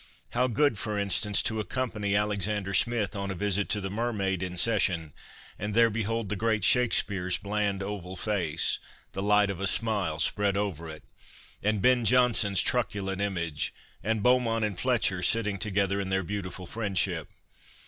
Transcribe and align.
How 0.31 0.47
good, 0.47 0.79
for 0.79 0.97
instance, 0.97 1.43
to 1.43 1.59
accompany 1.59 2.15
Alexander 2.15 2.73
Smith 2.73 3.15
on 3.15 3.29
a 3.29 3.35
visit 3.35 3.69
to 3.69 3.79
the' 3.79 3.89
Mermaid' 4.01 4.41
in 4.41 4.57
session, 4.57 5.13
and 5.59 5.75
there 5.75 5.91
behold 5.91 6.29
the 6.29 6.35
great' 6.35 6.63
Shakespeare's 6.65 7.37
bland 7.37 7.83
oval 7.83 8.15
face, 8.15 8.79
the 9.11 9.21
light 9.21 9.51
of 9.51 9.59
a 9.59 9.67
smile 9.67 10.19
spread 10.19 10.57
over 10.57 10.89
it, 10.89 11.03
and 11.61 11.83
Ben 11.83 12.03
Jonson's 12.03 12.63
trucu 12.63 13.03
lent 13.03 13.21
image, 13.21 13.75
and 14.03 14.23
Beaumont 14.23 14.65
and 14.65 14.79
Fletcher 14.79 15.21
sitting 15.21 15.59
together 15.59 15.99
in 16.01 16.09
their 16.09 16.23
beautiful 16.23 16.65
friendship 16.65 17.29